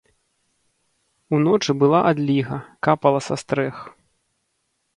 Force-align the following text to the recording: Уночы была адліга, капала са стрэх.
Уночы 1.37 1.71
была 1.85 1.99
адліга, 2.13 2.57
капала 2.87 3.19
са 3.29 3.35
стрэх. 3.43 3.75